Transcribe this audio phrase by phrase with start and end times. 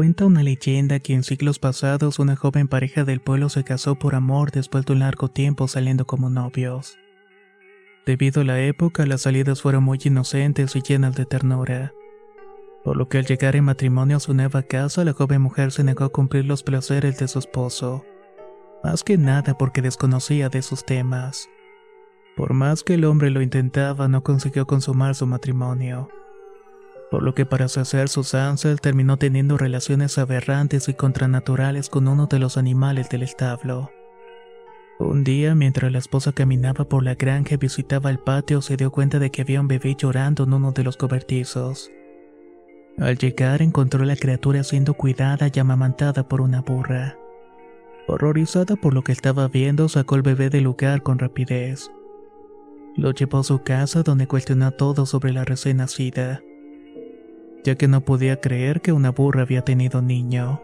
[0.00, 4.14] Cuenta una leyenda que en siglos pasados una joven pareja del pueblo se casó por
[4.14, 6.96] amor después de un largo tiempo saliendo como novios.
[8.06, 11.92] Debido a la época, las salidas fueron muy inocentes y llenas de ternura.
[12.82, 15.84] Por lo que al llegar en matrimonio a su nueva casa, la joven mujer se
[15.84, 18.02] negó a cumplir los placeres de su esposo.
[18.82, 21.50] Más que nada porque desconocía de sus temas.
[22.38, 26.08] Por más que el hombre lo intentaba, no consiguió consumar su matrimonio
[27.10, 32.26] por lo que para saciar sus ansias terminó teniendo relaciones aberrantes y contranaturales con uno
[32.26, 33.90] de los animales del establo.
[35.00, 38.92] Un día, mientras la esposa caminaba por la granja y visitaba el patio, se dio
[38.92, 41.90] cuenta de que había un bebé llorando en uno de los cobertizos.
[42.98, 47.16] Al llegar, encontró a la criatura siendo cuidada y amamantada por una burra.
[48.06, 51.90] Horrorizada por lo que estaba viendo, sacó el bebé del lugar con rapidez.
[52.94, 56.42] Lo llevó a su casa donde cuestionó todo sobre la recién nacida
[57.64, 60.60] ya que no podía creer que una burra había tenido niño.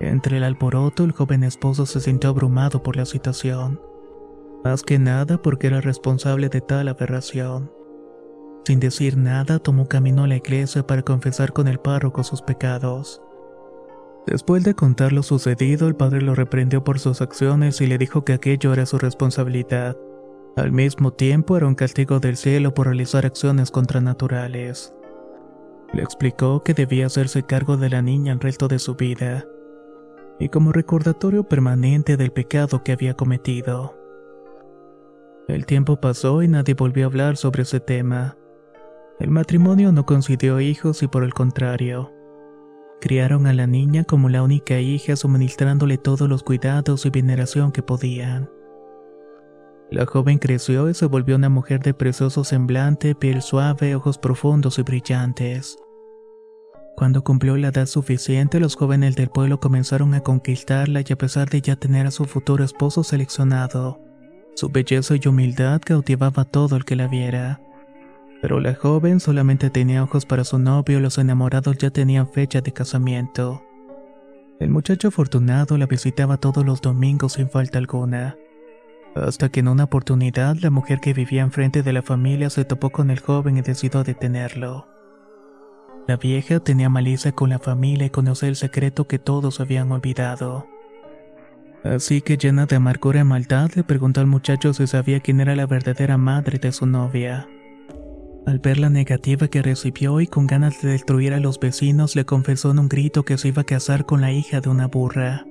[0.00, 3.80] Entre el alboroto, el joven esposo se sintió abrumado por la situación,
[4.64, 7.72] más que nada porque era responsable de tal aberración.
[8.64, 13.22] Sin decir nada, tomó camino a la iglesia para confesar con el párroco sus pecados.
[14.26, 18.24] Después de contar lo sucedido, el padre lo reprendió por sus acciones y le dijo
[18.26, 19.96] que aquello era su responsabilidad.
[20.54, 24.92] Al mismo tiempo era un castigo del cielo por realizar acciones contranaturales.
[25.92, 29.46] Le explicó que debía hacerse cargo de la niña el resto de su vida,
[30.38, 33.96] y como recordatorio permanente del pecado que había cometido.
[35.48, 38.36] El tiempo pasó y nadie volvió a hablar sobre ese tema.
[39.18, 42.12] El matrimonio no concidió hijos y por el contrario,
[43.00, 47.82] criaron a la niña como la única hija suministrándole todos los cuidados y veneración que
[47.82, 48.50] podían.
[49.90, 54.78] La joven creció y se volvió una mujer de precioso semblante, piel suave, ojos profundos
[54.78, 55.78] y brillantes.
[56.94, 61.48] Cuando cumplió la edad suficiente, los jóvenes del pueblo comenzaron a conquistarla y a pesar
[61.48, 63.98] de ya tener a su futuro esposo seleccionado,
[64.54, 67.62] su belleza y humildad cautivaba a todo el que la viera.
[68.42, 72.60] Pero la joven solamente tenía ojos para su novio y los enamorados ya tenían fecha
[72.60, 73.62] de casamiento.
[74.60, 78.36] El muchacho afortunado la visitaba todos los domingos sin falta alguna
[79.14, 82.90] hasta que en una oportunidad la mujer que vivía enfrente de la familia se topó
[82.90, 84.86] con el joven y decidió detenerlo.
[86.06, 90.66] La vieja tenía malicia con la familia y conoció el secreto que todos habían olvidado.
[91.84, 95.54] Así que llena de amargura y maldad le preguntó al muchacho si sabía quién era
[95.54, 97.46] la verdadera madre de su novia.
[98.46, 102.24] Al ver la negativa que recibió y con ganas de destruir a los vecinos, le
[102.24, 105.44] confesó en un grito que se iba a casar con la hija de una burra.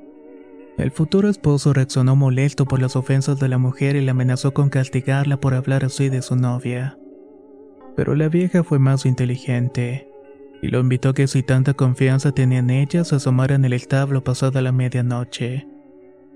[0.78, 4.70] El futuro esposo reaccionó molesto por las ofensas de la mujer y le amenazó con
[4.70, 7.00] castigarla por hablar así de su novia.
[7.96, 10.07] Pero la vieja fue más inteligente
[10.62, 13.74] y lo invitó a que si tanta confianza tenía en ella se asomara en el
[13.74, 15.68] establo pasada la medianoche.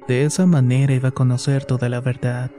[0.08, 2.50] De esa manera iba a conocer toda la verdad.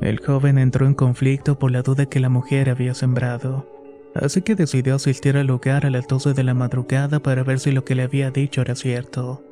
[0.00, 3.68] El joven entró en conflicto por la duda que la mujer había sembrado,
[4.16, 7.70] así que decidió asistir al lugar a las 12 de la madrugada para ver si
[7.70, 9.45] lo que le había dicho era cierto.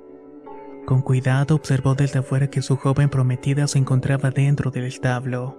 [0.87, 5.59] Con cuidado observó desde afuera que su joven prometida se encontraba dentro del establo.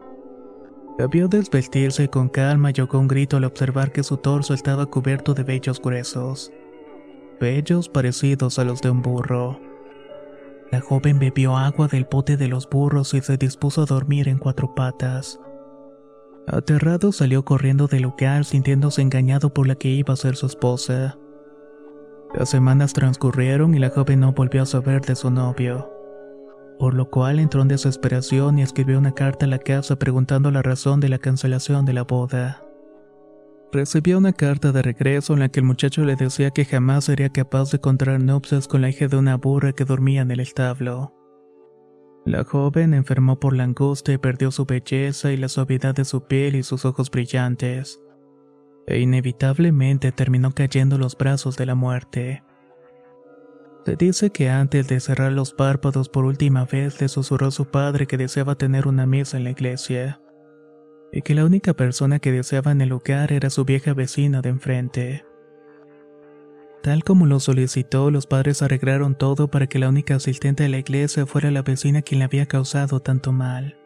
[0.99, 4.85] La vio desvestirse y con calma y un grito al observar que su torso estaba
[4.85, 6.51] cubierto de vellos gruesos.
[7.39, 9.59] Vellos parecidos a los de un burro.
[10.71, 14.37] La joven bebió agua del pote de los burros y se dispuso a dormir en
[14.37, 15.39] cuatro patas.
[16.47, 21.17] Aterrado salió corriendo del lugar sintiéndose engañado por la que iba a ser su esposa.
[22.37, 25.89] Las semanas transcurrieron y la joven no volvió a saber de su novio,
[26.77, 30.61] por lo cual entró en desesperación y escribió una carta a la casa preguntando la
[30.61, 32.61] razón de la cancelación de la boda.
[33.71, 37.29] Recibió una carta de regreso en la que el muchacho le decía que jamás sería
[37.29, 41.13] capaz de encontrar nupcias con la hija de una burra que dormía en el establo.
[42.25, 46.27] La joven enfermó por la angustia y perdió su belleza y la suavidad de su
[46.27, 48.01] piel y sus ojos brillantes.
[48.87, 52.43] E inevitablemente terminó cayendo en los brazos de la muerte.
[53.85, 58.07] Se dice que antes de cerrar los párpados por última vez le susurró su padre
[58.07, 60.19] que deseaba tener una mesa en la iglesia
[61.11, 64.49] y que la única persona que deseaba en el lugar era su vieja vecina de
[64.49, 65.25] enfrente.
[66.81, 70.77] Tal como lo solicitó, los padres arreglaron todo para que la única asistente de la
[70.77, 73.77] iglesia fuera la vecina quien le había causado tanto mal.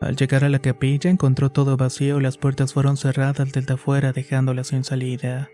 [0.00, 4.12] Al llegar a la capilla encontró todo vacío y las puertas fueron cerradas desde afuera
[4.12, 5.50] dejándola sin salida.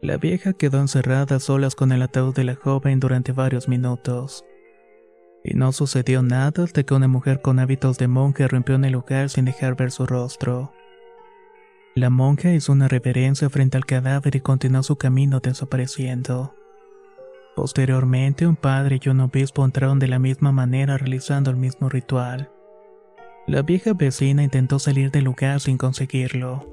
[0.00, 4.44] La vieja quedó encerrada solas con el ataúd de la joven durante varios minutos.
[5.42, 8.92] Y no sucedió nada hasta que una mujer con hábitos de monje rompió en el
[8.92, 10.72] lugar sin dejar ver su rostro.
[11.94, 16.54] La monja hizo una reverencia frente al cadáver y continuó su camino desapareciendo.
[17.54, 22.50] Posteriormente, un padre y un obispo entraron de la misma manera realizando el mismo ritual.
[23.46, 26.66] La vieja vecina intentó salir del lugar sin conseguirlo,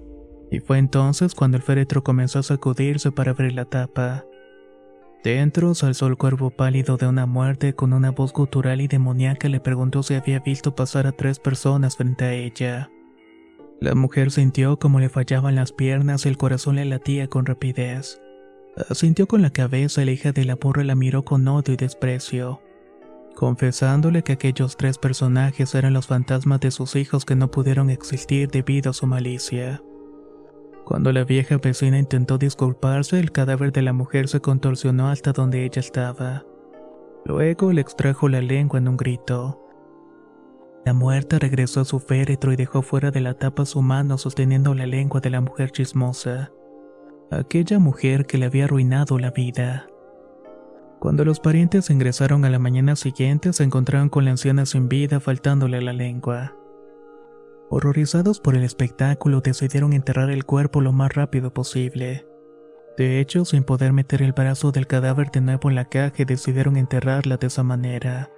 [0.49, 4.25] y fue entonces cuando el féretro comenzó a sacudirse para abrir la tapa.
[5.21, 9.49] Dentro se alzó el cuervo pálido de una muerte con una voz gutural y demoníaca
[9.49, 12.89] le preguntó si había visto pasar a tres personas frente a ella.
[13.81, 18.21] La mujer sintió como le fallaban las piernas y el corazón le latía con rapidez.
[18.91, 21.77] Sintió con la cabeza y la hija de la burra la miró con odio y
[21.77, 22.61] desprecio,
[23.35, 28.49] confesándole que aquellos tres personajes eran los fantasmas de sus hijos que no pudieron existir
[28.49, 29.81] debido a su malicia.
[30.85, 35.63] Cuando la vieja vecina intentó disculparse, el cadáver de la mujer se contorsionó hasta donde
[35.63, 36.43] ella estaba.
[37.25, 39.61] Luego le extrajo la lengua en un grito.
[40.85, 44.73] La muerta regresó a su féretro y dejó fuera de la tapa su mano sosteniendo
[44.73, 46.51] la lengua de la mujer chismosa.
[47.29, 49.90] Aquella mujer que le había arruinado la vida.
[51.01, 55.19] Cuando los parientes ingresaron a la mañana siguiente, se encontraron con la anciana sin vida
[55.19, 56.55] faltándole la lengua.
[57.71, 62.27] Horrorizados por el espectáculo, decidieron enterrar el cuerpo lo más rápido posible.
[62.99, 66.77] De hecho, sin poder meter el brazo del cadáver de nuevo en la caja, decidieron
[66.77, 68.29] enterrarla de esa manera.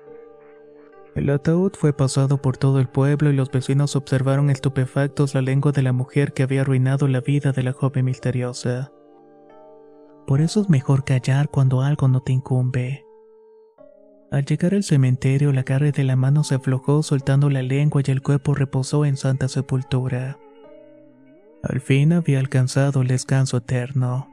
[1.15, 5.73] El ataúd fue pasado por todo el pueblo y los vecinos observaron estupefactos la lengua
[5.73, 8.93] de la mujer que había arruinado la vida de la joven misteriosa.
[10.25, 13.05] Por eso es mejor callar cuando algo no te incumbe.
[14.31, 18.09] Al llegar al cementerio, la carne de la mano se aflojó soltando la lengua y
[18.09, 20.39] el cuerpo reposó en santa sepultura.
[21.61, 24.32] Al fin había alcanzado el descanso eterno.